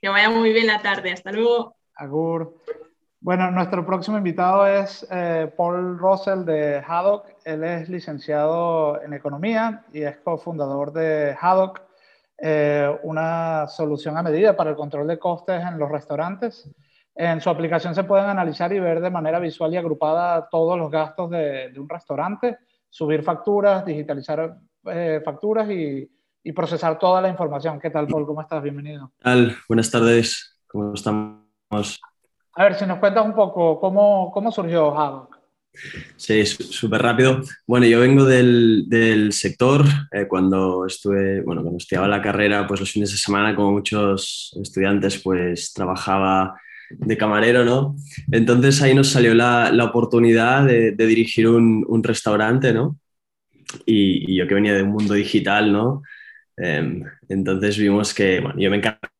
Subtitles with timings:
[0.00, 1.12] Que vaya muy bien la tarde.
[1.12, 1.76] Hasta luego.
[1.94, 2.56] Agur.
[3.22, 7.26] Bueno, nuestro próximo invitado es eh, Paul Russell de Haddock.
[7.44, 11.82] Él es licenciado en economía y es cofundador de Haddock,
[12.38, 16.70] eh, una solución a medida para el control de costes en los restaurantes.
[17.14, 20.90] En su aplicación se pueden analizar y ver de manera visual y agrupada todos los
[20.90, 22.56] gastos de, un restaurante,
[22.88, 24.56] subir facturas, digitalizar
[24.86, 26.10] eh, facturas y,
[26.42, 27.78] y, procesar toda la información.
[27.80, 28.26] ¿Qué tal, Paul?
[28.26, 28.62] ¿Cómo estás?
[28.62, 29.12] Bienvenido.
[29.18, 29.56] ¿Qué tal?
[29.68, 30.58] Buenas tardes.
[30.66, 32.00] ¿Cómo estamos?
[32.54, 35.38] A ver, si nos cuentas un poco cómo, cómo surgió Haddock.
[36.16, 37.40] Sí, súper rápido.
[37.66, 39.84] Bueno, yo vengo del, del sector.
[40.12, 44.56] Eh, cuando estuve, bueno, cuando estudiaba la carrera, pues los fines de semana, como muchos
[44.60, 47.94] estudiantes, pues trabajaba de camarero, ¿no?
[48.32, 52.96] Entonces ahí nos salió la, la oportunidad de, de dirigir un, un, restaurante, ¿no?
[53.86, 56.02] Y, y, yo que venía de un mundo digital, ¿no?
[56.56, 59.10] Eh, entonces vimos que, bueno, yo me encargaba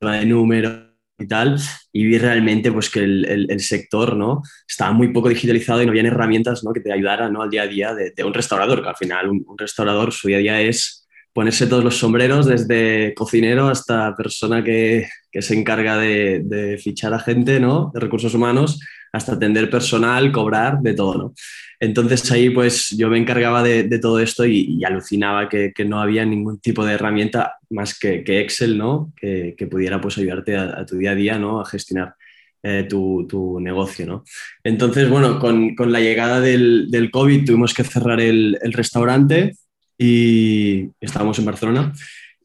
[0.00, 1.58] de números y tal,
[1.92, 4.42] y vi realmente pues, que el, el, sector ¿no?
[4.68, 6.72] estaba muy poco digitalizado y no habían herramientas ¿no?
[6.72, 7.42] que te ayudaran ¿no?
[7.42, 10.36] al día a día de, un restaurador, que al final un, un, restaurador su día
[10.36, 15.96] a día es ponerse todos los sombreros, desde cocinero hasta persona que, que se encarga
[15.96, 17.90] de, de, fichar a gente, ¿no?
[17.92, 18.80] de recursos humanos,
[19.12, 21.18] hasta atender personal, cobrar, de todo.
[21.18, 21.34] ¿no?
[21.80, 26.58] Entonces ahí pues yo me encargaba de, todo esto y, alucinaba que, no había ningún
[26.58, 29.12] tipo de herramienta más que, Excel, ¿no?
[29.16, 31.60] Que, pudiera pues ayudarte a, tu día a día, ¿no?
[31.60, 32.14] A gestionar
[32.62, 34.24] eh, tu, negocio, ¿no?
[34.64, 39.54] Entonces, bueno, con, la llegada del, del, COVID tuvimos que cerrar el, el restaurante
[39.96, 41.92] y estábamos en Barcelona.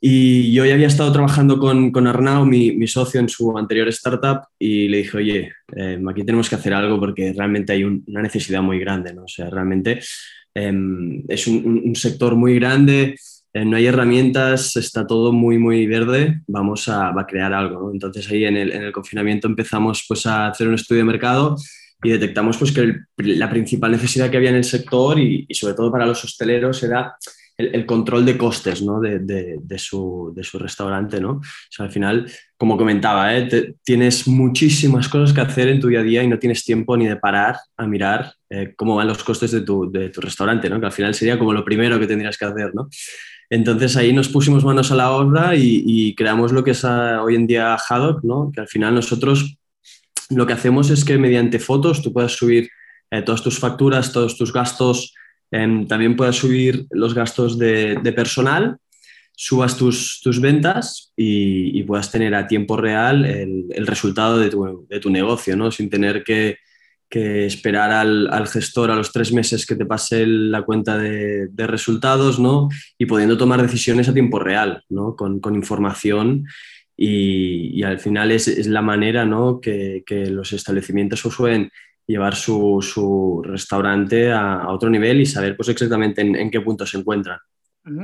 [0.06, 3.88] Y yo ya había estado trabajando con, con Arnau, mi, mi, socio, en su anterior
[3.88, 8.04] startup, y le dije, oye, eh, aquí tenemos que hacer algo porque realmente hay un,
[8.08, 9.24] una necesidad muy grande, ¿no?
[9.24, 10.02] O sea, realmente
[10.56, 13.16] eh, es un, sector muy grande,
[13.54, 17.90] eh, no hay herramientas, está todo muy, muy verde, vamos a, a crear algo.
[17.94, 21.56] Entonces ahí en el, en el, confinamiento empezamos pues a hacer un estudio de mercado
[22.04, 25.90] y detectamos pues que la principal necesidad que había en el sector y sobre todo
[25.90, 27.16] para los hosteleros era
[27.58, 29.00] el, control de costes ¿no?
[29.00, 31.20] de, de, su, de, su, restaurante.
[31.20, 31.32] ¿no?
[31.32, 33.76] O sea, al final, como comentaba, ¿eh?
[33.84, 37.08] Tienes muchísimas cosas que hacer en tu día a día y no tienes tiempo ni
[37.08, 40.80] de parar a mirar eh, cómo van los costes de tu, de tu restaurante, ¿no?
[40.80, 42.74] que al final sería como lo primero que tendrías que hacer.
[42.74, 42.90] ¿no?
[43.50, 47.36] Entonces ahí nos pusimos manos a la obra y, creamos lo que es a, hoy
[47.36, 48.52] en día Haddock, ¿no?
[48.54, 49.58] que al final nosotros
[50.30, 52.70] lo que hacemos es que mediante fotos tú puedas subir
[53.12, 55.14] eh, todas tus facturas, todos tus gastos,
[55.56, 58.78] eh, también puedas subir los gastos de, personal,
[59.36, 64.88] subas tus, tus ventas y, puedas tener a tiempo real el, el resultado de tu,
[64.90, 65.70] de tu, negocio, ¿no?
[65.70, 66.58] sin tener que,
[67.08, 71.50] que esperar al, al, gestor a los tres meses que te pase la cuenta de,
[71.50, 72.70] de resultados ¿no?
[72.98, 75.16] y pudiendo tomar decisiones a tiempo real, ¿no?
[75.16, 76.48] con, con información
[76.98, 79.60] y, y, al final es, es la manera ¿no?
[79.62, 81.70] que, que, los establecimientos suelen
[82.06, 86.62] llevar su, su restaurante a, a, otro nivel y saber pues, exactamente en, en, qué
[86.62, 87.40] punto se encuentran.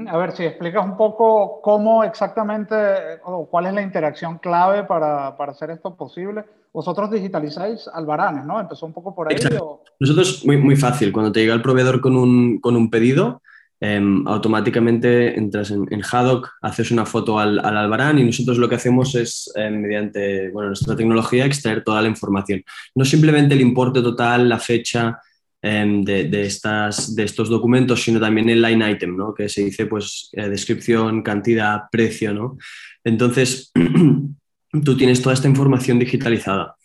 [0.08, 2.76] A ver, si explicas un poco cómo exactamente
[3.24, 6.44] o cuál es la interacción clave para, para hacer esto posible.
[6.74, 8.60] Vosotros digitalizáis albaranes, ¿no?
[8.60, 9.38] Empezó un poco por ahí.
[9.60, 9.82] O...
[10.00, 11.14] Nosotros, muy, muy fácil.
[11.14, 13.42] Cuando te llega el proveedor con un, con un pedido,
[13.82, 18.68] eh, automáticamente entras en, en, Haddock, haces una foto al, al, albarán y nosotros lo
[18.68, 22.64] que hacemos es, eh, mediante bueno, nuestra tecnología, extraer toda la información.
[22.96, 25.20] No simplemente el importe total, la fecha
[25.62, 29.34] eh, de, de, estas, de estos documentos, sino también el line item, ¿no?
[29.34, 32.34] que se dice pues eh, descripción, cantidad, precio.
[32.34, 32.58] ¿no?
[33.04, 33.72] Entonces,
[34.86, 36.76] tú tienes toda esta información digitalizada.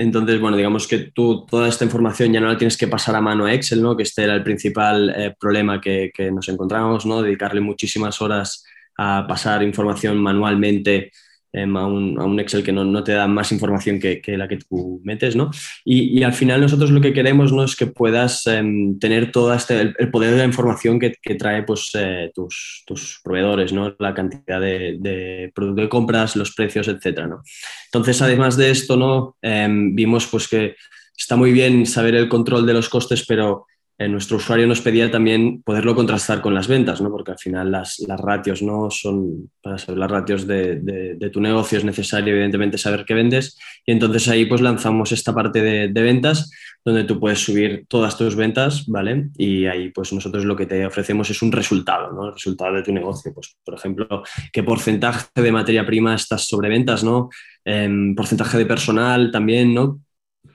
[0.00, 3.20] Entonces, bueno, digamos que tú toda esta información ya no la tienes que pasar a
[3.20, 3.96] mano a Excel, ¿no?
[3.96, 7.20] Que este era el principal eh, problema que, que, nos encontramos, ¿no?
[7.20, 8.64] Dedicarle muchísimas horas
[8.96, 11.10] a pasar información manualmente
[11.52, 14.48] a, un, a, un, Excel que no, no, te da más información que, que la
[14.48, 15.50] que tú metes, ¿no?
[15.84, 17.64] Y, y, al final nosotros lo que queremos, ¿no?
[17.64, 18.62] Es que puedas eh,
[19.00, 23.20] tener todo este, el, poder de la información que, que trae, pues, eh, tus, tus,
[23.22, 23.94] proveedores, ¿no?
[23.98, 27.42] La cantidad de, de producto que compras, los precios, etcétera, ¿no?
[27.86, 29.36] Entonces, además de esto, ¿no?
[29.42, 30.76] Eh, vimos, pues, que
[31.16, 33.66] está muy bien saber el control de los costes, pero
[34.00, 37.10] eh, nuestro usuario nos pedía también poderlo contrastar con las ventas, ¿no?
[37.10, 41.40] porque al final las, las ratios no son, para saber las ratios de, de, tu
[41.40, 45.88] negocio es necesario evidentemente saber qué vendes y entonces ahí pues lanzamos esta parte de,
[45.88, 46.48] de, ventas
[46.84, 49.30] donde tú puedes subir todas tus ventas, ¿vale?
[49.36, 52.26] Y ahí pues nosotros lo que te ofrecemos es un resultado, ¿no?
[52.26, 54.22] El resultado de tu negocio, pues por ejemplo,
[54.52, 57.30] qué porcentaje de materia prima estás sobre ventas, ¿no?
[57.64, 60.00] Eh, porcentaje de personal también, ¿no?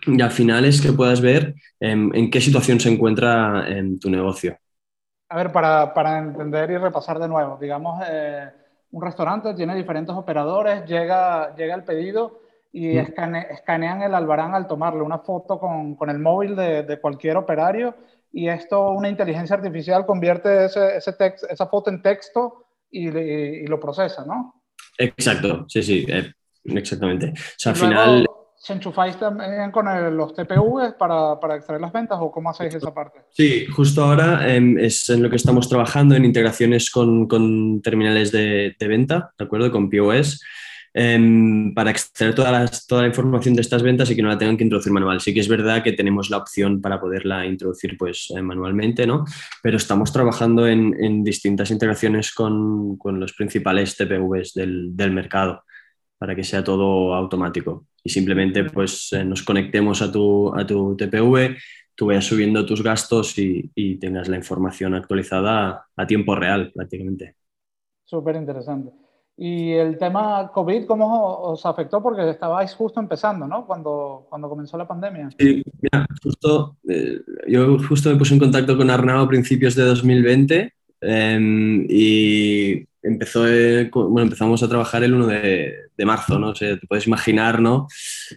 [0.05, 4.09] Y al final es que puedas ver en, en qué situación se encuentra en tu
[4.09, 4.57] negocio.
[5.29, 8.49] A ver, para, para, entender y repasar de nuevo, digamos, eh,
[8.91, 12.41] un restaurante, tiene diferentes operadores, llega, llega el pedido
[12.71, 17.37] y escanean el albarán al tomarle una foto con, con el móvil de, de, cualquier
[17.37, 17.95] operario
[18.31, 21.15] y esto, una inteligencia artificial convierte ese, ese
[21.49, 24.63] esa foto en texto y, y, lo procesa, ¿no?
[24.97, 26.31] Exacto, sí, sí, eh,
[26.65, 27.29] exactamente.
[27.29, 28.27] O sea, al final
[28.63, 32.93] ¿Se enchufáis también con los TPV para, para, extraer las ventas o cómo hacéis esa
[32.93, 33.19] parte?
[33.31, 38.31] Sí, justo ahora em, es en lo que estamos trabajando en integraciones con, con terminales
[38.31, 39.69] de, venta, ¿de acuerdo?
[39.69, 40.41] Con POS,
[40.93, 44.37] em, para extraer toda, las, toda la información de estas ventas y que no la
[44.37, 45.19] tengan que introducir manual.
[45.19, 49.25] Sí que es verdad que tenemos la opción para poderla introducir pues, eh, manualmente, ¿no?
[49.61, 55.63] Pero estamos trabajando en, en distintas integraciones con, con, los principales TPVs del, del mercado
[56.23, 60.95] para que sea todo automático y simplemente pues eh, nos conectemos a tu, a tu
[60.95, 61.57] TPV,
[61.93, 67.35] tú vayas subiendo tus gastos y, y tengas la información actualizada a, tiempo real prácticamente.
[68.05, 68.91] Súper interesante.
[69.35, 72.01] Y el tema COVID, ¿cómo os afectó?
[72.01, 73.67] Porque estabais justo empezando, ¿no?
[73.67, 75.27] Cuando, cuando comenzó la pandemia.
[75.37, 77.19] Sí, mira, justo, eh,
[77.49, 83.47] yo justo me puse en contacto con Arnau a principios de 2020 eh, y empezó,
[83.47, 86.49] eh, bueno, empezamos a trabajar el 1 de, de marzo, ¿no?
[86.49, 87.87] O sea, te puedes imaginar, ¿no?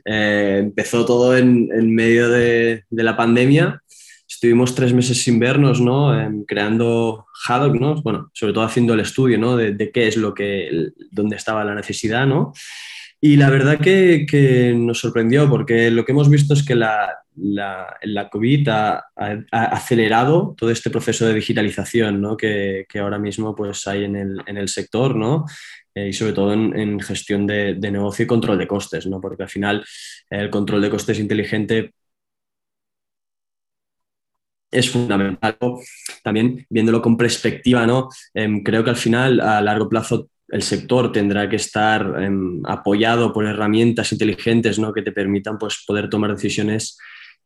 [0.04, 3.82] Eh, empezó todo en, en medio de, de, la pandemia.
[4.28, 6.18] Estuvimos tres meses sin vernos, ¿no?
[6.18, 8.02] Eh, creando Haddock, ¿no?
[8.02, 9.56] Bueno, sobre todo haciendo el estudio, ¿no?
[9.56, 12.52] De, qué es lo que, dónde estaba la necesidad, ¿no?
[13.20, 17.08] Y la verdad que, que, nos sorprendió porque lo que hemos visto es que la,
[17.36, 19.04] la, la COVID ha,
[19.50, 22.36] acelerado todo este proceso de digitalización ¿no?
[22.36, 25.44] que, ahora mismo pues, hay en el, en el sector ¿no?
[25.94, 29.20] eh, y sobre todo en, gestión de, negocio y control de costes, ¿no?
[29.20, 29.84] porque al final
[30.30, 31.92] el control de costes inteligente
[34.70, 35.56] es fundamental.
[36.22, 38.08] También viéndolo con perspectiva, ¿no?
[38.34, 42.30] Eh, creo que al final a largo plazo el sector tendrá que estar eh,
[42.64, 44.92] apoyado por herramientas inteligentes ¿no?
[44.92, 46.98] que te permitan pues, poder tomar decisiones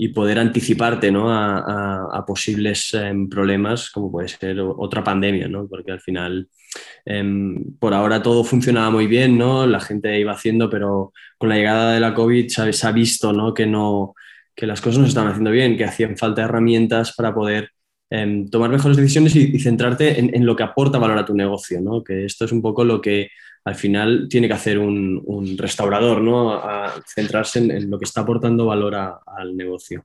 [0.02, 1.26] y poder anticiparte ¿no?
[1.30, 5.68] a, posibles eh, problemas como puede ser otra pandemia, ¿no?
[5.68, 6.48] porque al final
[7.04, 7.22] eh,
[7.78, 9.66] por ahora todo funcionaba muy bien, ¿no?
[9.66, 13.34] la gente iba haciendo, pero con la llegada de la COVID se, se ha visto
[13.34, 13.52] ¿no?
[13.52, 14.14] Que, no,
[14.54, 17.68] que las cosas no se estaban haciendo bien, que hacían falta herramientas para poder
[18.10, 21.80] eh, tomar mejores decisiones y, centrarte en, en, lo que aporta valor a tu negocio,
[21.80, 22.02] ¿no?
[22.02, 23.30] que esto es un poco lo que
[23.64, 26.60] al final tiene que hacer un, restaurador, ¿no?
[27.06, 30.04] Centrarse en, en, lo que está aportando valor al negocio.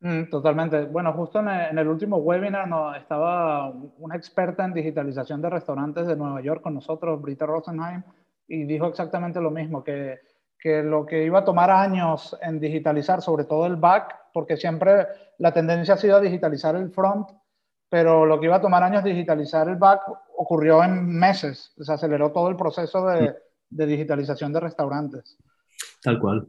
[0.00, 0.84] Mm, totalmente.
[0.84, 6.16] Bueno, justo en el, último webinar no, estaba una experta en digitalización de restaurantes de
[6.16, 8.02] Nueva York con nosotros, Britta Rosenheim,
[8.46, 10.20] y dijo exactamente lo mismo, que,
[10.58, 15.06] que lo que iba a tomar años en digitalizar, sobre todo el back, porque siempre
[15.38, 17.28] la tendencia ha sido a digitalizar el front,
[17.88, 20.02] pero lo que iba a tomar años digitalizar el back
[20.36, 23.34] ocurrió en meses, se aceleró todo el proceso de,
[23.70, 25.38] de digitalización de restaurantes.
[26.02, 26.48] Tal cual.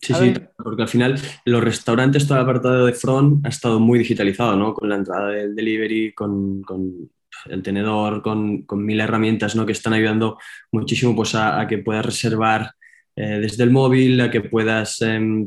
[0.00, 3.98] Sí, sí, porque al final los restaurantes, todo el apartado de front ha estado muy
[3.98, 4.74] digitalizado, ¿no?
[4.74, 7.10] Con la entrada del delivery, con, con
[7.46, 9.64] el tenedor, con, con, mil herramientas, ¿no?
[9.66, 10.38] Que están ayudando
[10.72, 12.74] muchísimo pues, a, a que puedas reservar
[13.16, 15.46] eh, desde el móvil, a que puedas eh,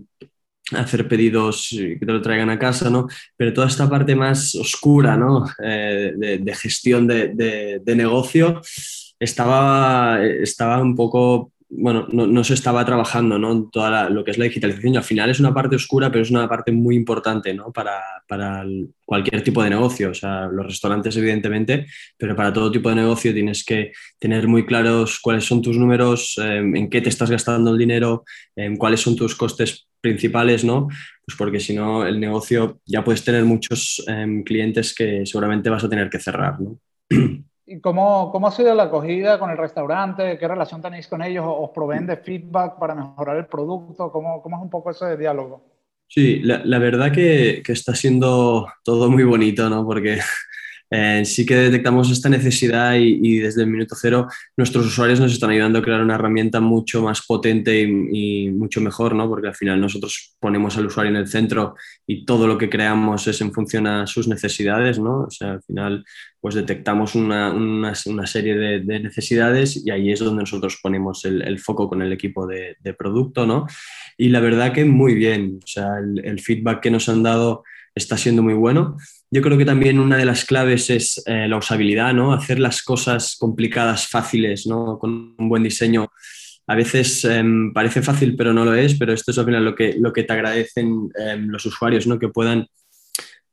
[0.71, 3.07] hacer pedidos que te lo traigan a casa, ¿no?
[3.37, 5.45] Pero toda esta parte más oscura, ¿no?
[5.63, 8.61] Eh, de, de, gestión de, de, de, negocio
[9.19, 13.51] estaba, estaba un poco, bueno, no, se estaba trabajando, ¿no?
[13.51, 14.93] En toda lo que es la digitalización.
[14.93, 17.71] Y al final es una parte oscura, pero es una parte muy importante, ¿no?
[17.71, 18.63] Para, para
[19.03, 20.11] cualquier tipo de negocio.
[20.11, 24.65] O sea, los restaurantes, evidentemente, pero para todo tipo de negocio tienes que tener muy
[24.65, 28.23] claros cuáles son tus números, eh, en qué te estás gastando el dinero,
[28.55, 30.87] en cuáles son tus costes principales, ¿no?
[31.25, 35.83] Pues porque si no, el negocio ya puedes tener muchos eh, clientes que seguramente vas
[35.83, 36.79] a tener que cerrar, ¿no?
[37.67, 40.37] ¿Y cómo, cómo, ha sido la acogida con el restaurante?
[40.37, 41.45] ¿Qué relación tenéis con ellos?
[41.47, 44.11] ¿Os proveen de feedback para mejorar el producto?
[44.11, 45.63] ¿Cómo, cómo es un poco ese diálogo?
[46.07, 49.83] Sí, la, la verdad que, que, está siendo todo muy bonito, ¿no?
[49.83, 50.19] Porque
[50.91, 55.49] eh, sí que detectamos esta necesidad y, desde el minuto cero nuestros usuarios nos están
[55.49, 59.27] ayudando a crear una herramienta mucho más potente y, mucho mejor, ¿no?
[59.27, 61.75] porque al final nosotros ponemos al usuario en el centro
[62.05, 65.21] y todo lo que creamos es en función a sus necesidades, ¿no?
[65.21, 66.05] o sea, al final
[66.39, 67.95] pues detectamos una, una,
[68.27, 72.45] serie de, de, necesidades y ahí es donde nosotros ponemos el, foco con el equipo
[72.45, 73.65] de, producto, ¿no?
[74.15, 77.63] Y la verdad que muy bien, o sea, el feedback que nos han dado
[77.95, 78.97] está siendo muy bueno.
[79.35, 82.31] Yo creo que también una de las claves es eh, la usabilidad, ¿no?
[82.31, 84.97] Hacer las cosas complicadas fáciles, ¿no?
[84.97, 86.07] Con un buen diseño.
[86.67, 89.75] A veces eh, parece fácil, pero no lo es, pero esto es al final lo
[89.75, 92.17] que, lo que te agradecen eh, los usuarios, ¿no?
[92.17, 92.65] Que puedan,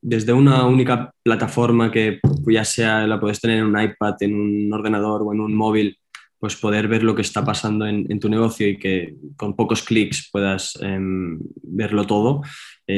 [0.00, 4.72] desde una única plataforma que ya sea la puedes tener en un iPad, en un
[4.72, 5.98] ordenador o en un móvil,
[6.38, 10.28] pues poder ver lo que está pasando en, tu negocio y que con pocos clics
[10.30, 12.42] puedas em, verlo todo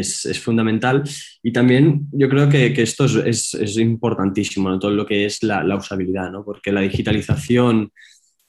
[0.01, 1.03] es, fundamental.
[1.43, 6.31] Y también yo creo que, esto es, importantísimo, todo lo que es la, la usabilidad,
[6.31, 6.45] ¿no?
[6.45, 7.91] porque la digitalización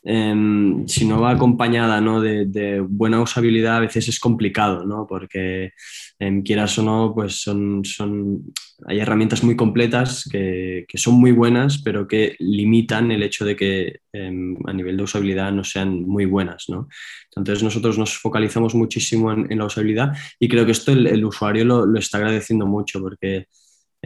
[0.07, 2.21] Em, si no va acompañada ¿no?
[2.21, 5.07] De, buena usabilidad, a veces es complicado, ¿no?
[5.07, 5.71] porque
[6.19, 8.53] em, quieras o no, pues son, son,
[8.85, 13.55] hay herramientas muy completas que, que, son muy buenas, pero que limitan el hecho de
[13.55, 16.65] que em, a nivel de usabilidad no sean muy buenas.
[16.69, 16.87] ¿no?
[17.35, 21.65] Entonces nosotros nos focalizamos muchísimo en, la usabilidad y creo que esto el, el usuario
[21.65, 23.47] lo, lo, está agradeciendo mucho porque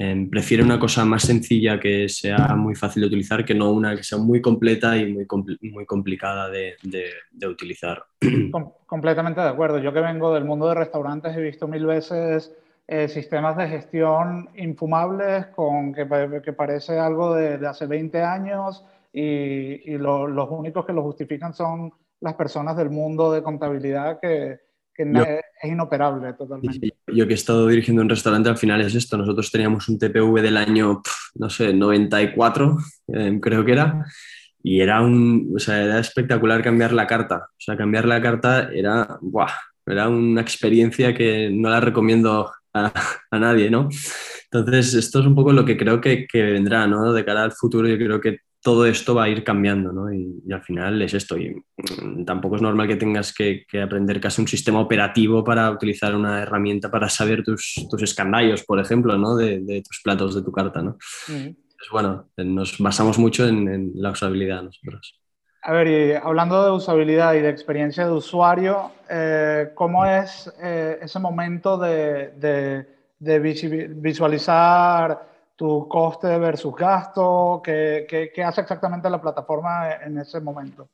[0.02, 3.98] Em, prefiere una cosa más sencilla que sea muy fácil de utilizar que no una
[3.98, 5.28] que sea muy completa y muy,
[5.74, 8.06] muy complicada de, de, utilizar.
[8.86, 9.78] completamente de acuerdo.
[9.80, 12.56] Yo que vengo del mundo de restaurantes he visto mil veces
[12.88, 16.08] eh, sistemas de gestión infumables con que,
[16.46, 21.92] que parece algo de, hace 20 años y, y los únicos que lo justifican son
[22.22, 24.60] las personas del mundo de contabilidad que,
[25.00, 26.94] que es inoperable totalmente.
[27.08, 29.18] Yo que he estado dirigiendo un restaurante, al final es esto.
[29.18, 31.02] Nosotros teníamos un TPV del año,
[31.36, 32.78] no sé, 94,
[33.14, 34.06] eh, creo que era,
[34.62, 37.48] y era, un, o sea, era espectacular cambiar la carta.
[37.50, 39.52] O sea, cambiar la carta era, ¡buah!
[39.86, 42.92] era una experiencia que no la recomiendo a,
[43.32, 43.88] a, nadie, ¿no?
[44.52, 47.14] Entonces, esto es un poco lo que creo que, que vendrá, ¿no?
[47.14, 50.14] De cara al futuro, yo creo que todo esto va a ir cambiando, ¿no?
[50.14, 51.38] Y, al final es esto.
[51.38, 51.56] Y
[52.02, 56.42] mm, tampoco es normal que tengas que, aprender casi un sistema operativo para utilizar una
[56.42, 59.36] herramienta para saber tus, tus escandallos, por ejemplo, ¿no?
[59.36, 60.98] De, tus platos de tu carta, ¿no?
[61.28, 65.16] Pues bueno, nos basamos mucho en, la usabilidad nosotros.
[65.62, 71.00] A ver, y hablando de usabilidad y de experiencia de usuario, eh, ¿cómo es eh,
[71.02, 72.86] ese momento de, de,
[73.20, 80.88] de visualizar tu coste versus gasto, ¿qué, qué, hace exactamente la plataforma en ese momento?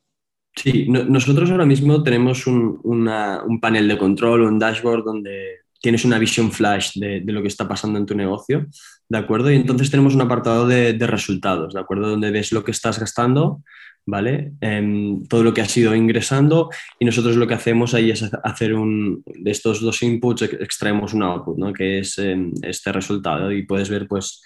[0.56, 6.18] Sí, nosotros ahora mismo tenemos un, un, panel de control, un dashboard donde tienes una
[6.18, 8.66] visión flash de, de, lo que está pasando en tu negocio,
[9.08, 9.52] ¿de acuerdo?
[9.52, 12.08] Y entonces tenemos un apartado de, de resultados, ¿de acuerdo?
[12.08, 13.62] Donde ves lo que estás gastando,
[14.04, 14.54] ¿vale?
[14.60, 18.74] Em, todo lo que has ido ingresando y nosotros lo que hacemos ahí es hacer
[18.74, 21.72] un, de estos dos inputs extraemos un output, ¿no?
[21.72, 24.42] Que es em, este resultado y puedes ver, pues,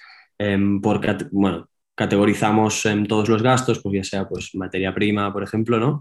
[0.80, 1.00] por,
[1.32, 6.00] bueno, categorizamos todos los gastos, pues ya sea pues, materia prima, por ejemplo, ¿no?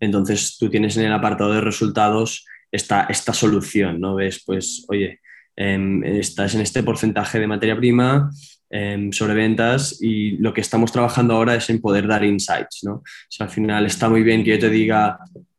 [0.00, 4.14] Entonces tú tienes en el apartado de resultados esta, esta solución, ¿no?
[4.14, 5.20] Ves, pues, oye,
[5.54, 8.30] em, estás en este porcentaje de materia prima
[8.70, 12.94] em, sobre ventas y lo que estamos trabajando ahora es en poder dar insights, ¿no?
[12.94, 15.18] O sea, al final está muy bien que yo te diga,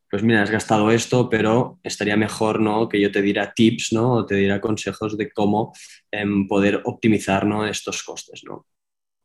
[0.09, 2.87] pues mira, has gastado esto, pero estaría mejor ¿no?
[2.87, 4.13] que yo te diera tips ¿no?
[4.13, 5.73] o te diera consejos de cómo
[6.11, 7.65] em, poder optimizar ¿no?
[7.65, 8.43] estos costes.
[8.45, 8.65] ¿no?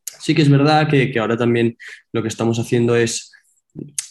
[0.05, 1.77] Sí que es verdad que, ahora también
[2.13, 3.31] lo que estamos haciendo es,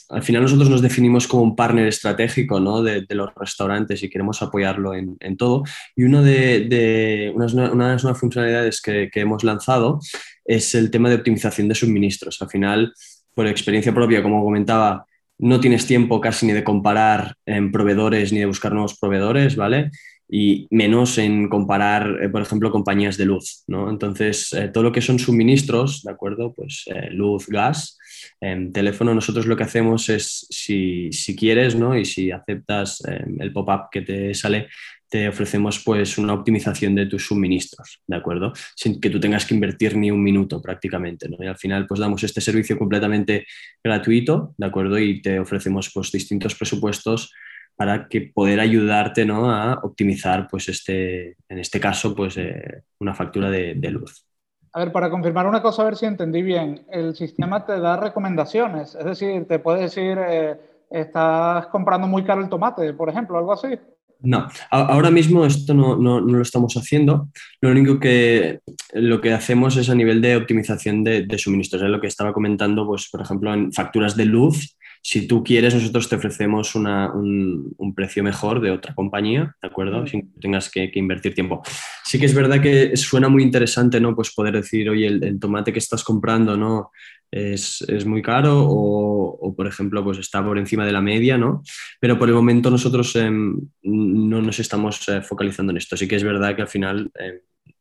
[0.10, 2.82] al final nosotros nos definimos como un partner estratégico ¿no?
[2.82, 5.64] de, los restaurantes y queremos apoyarlo en, todo.
[5.96, 10.00] Y una de, unas, unas nuevas funcionalidades que, que hemos lanzado
[10.46, 12.42] es el tema de optimización de suministros.
[12.42, 12.94] Al final,
[13.34, 15.06] por experiencia propia, como comentaba,
[15.39, 19.89] no tienes tiempo casi ni de comparar en proveedores ni de buscar nuevos proveedores, ¿vale?
[20.31, 23.89] Y menos en comparar, eh, por ejemplo, compañías de luz, ¿no?
[23.89, 26.53] Entonces, eh, todo lo que son suministros, ¿de acuerdo?
[26.53, 27.98] Pues eh, luz, gas,
[28.39, 31.98] en teléfono, nosotros lo que hacemos es, si, si quieres, ¿no?
[31.98, 33.01] Y si aceptas
[33.39, 34.67] el pop-up que te sale,
[35.10, 38.54] te ofrecemos pues una optimización de tus suministros, ¿de acuerdo?
[38.75, 41.44] Sin que tú tengas que invertir ni un minuto prácticamente, ¿no?
[41.44, 43.48] Y al final pues damos este servicio completamente
[43.84, 45.00] gratuito, ¿de acuerdo?
[45.00, 47.34] Y te ofrecemos pues distintos presupuestos
[47.75, 49.51] para que poder ayudarte, ¿no?
[49.51, 54.25] A optimizar pues este, en este caso pues eh, una factura de, luz.
[54.74, 57.98] A ver, para confirmar una cosa, a ver si entendí bien, el sistema te da
[57.98, 60.56] recomendaciones, es decir, te puede decir, eh,
[60.92, 63.80] estás comprando muy caro el tomate, por ejemplo, algo así.
[64.22, 67.30] No, ahora mismo esto no, lo estamos haciendo.
[67.62, 68.60] Lo único que
[68.94, 71.82] lo que hacemos es a nivel de optimización de, suministros.
[71.82, 74.76] Es lo que estaba comentando, pues, por ejemplo, en facturas de luz.
[75.02, 80.06] Si tú quieres, nosotros te ofrecemos un, precio mejor de otra compañía, ¿de acuerdo?
[80.06, 81.62] Sin que tengas que, invertir tiempo.
[82.04, 84.16] Sí que es verdad que suena muy interesante, ¿no?
[84.16, 86.92] Pues poder decir, oye, el, el tomate que estás comprando, ¿no?
[87.32, 91.64] Es, muy caro o, por ejemplo, pues está por encima de la media, ¿no?
[92.00, 95.98] Pero por el momento nosotros em, no nos estamos eh, focalizando en esto.
[95.98, 97.40] Sí que es verdad que al final em,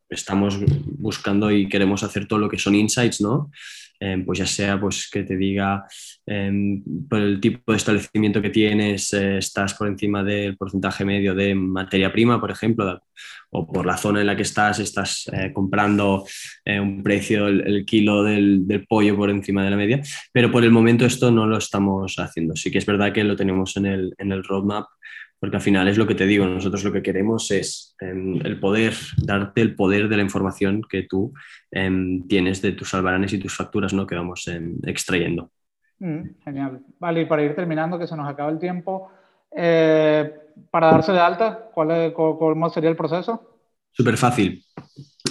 [0.09, 0.59] estamos
[0.99, 3.51] buscando y queremos hacer todo lo que son insights, ¿no?
[4.01, 5.85] Em, pues ya sea pues, que te diga
[6.27, 11.35] em, por el tipo de establecimiento que tienes, eh, estás por encima del porcentaje medio
[11.35, 13.03] de materia prima, por ejemplo,
[13.51, 16.27] o por la zona en la que estás, estás eh, comprando
[16.65, 20.01] eh, un precio, el, kilo del, pollo por encima de la media,
[20.33, 22.55] pero por el momento esto no lo estamos haciendo.
[22.57, 24.87] Sí que es verdad que lo tenemos en el, en el roadmap
[25.41, 28.59] porque al final es lo que te digo, nosotros lo que queremos es em, el
[28.59, 31.33] poder, darte el poder de la información que tú
[31.71, 34.07] em, tienes de tus albaranes y tus facturas ¿no?
[34.07, 35.51] que vamos em, extrayendo.
[36.01, 36.81] Mm, genial.
[36.99, 39.11] Vale, y para ir terminando, que se nos acaba el tiempo,
[39.55, 40.33] eh,
[40.71, 43.61] para darse de alta, ¿cuál es, ¿cómo sería el proceso?
[43.93, 44.65] Súper fácil.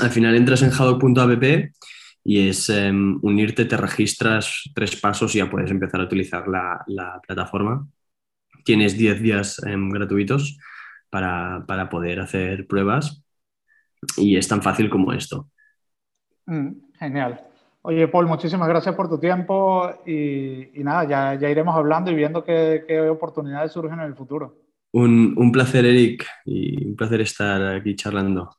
[0.01, 1.43] Al final entras en haddock.app
[2.23, 2.69] y es
[3.21, 7.87] unirte, te registras tres pasos y ya puedes empezar a utilizar la, la plataforma
[8.67, 10.59] tienes 10 días em, gratuitos
[11.09, 13.23] para, poder hacer pruebas
[14.17, 15.49] y es tan fácil como esto.
[16.45, 17.41] Mm, genial.
[17.81, 22.43] Oye, Paul, muchísimas gracias por tu tiempo y, nada, ya, ya, iremos hablando y viendo
[22.43, 24.57] qué, qué oportunidades surgen en el futuro.
[24.91, 28.49] Un, un placer, Eric, y un placer estar aquí charlando.